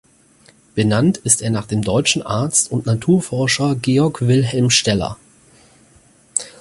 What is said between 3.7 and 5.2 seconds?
Georg Wilhelm Steller.